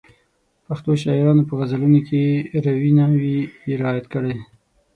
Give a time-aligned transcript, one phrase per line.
[0.65, 2.21] پښتو شاعرانو په غزلونو کې
[2.65, 3.39] روي نه وي
[3.81, 4.33] رعایت کړی.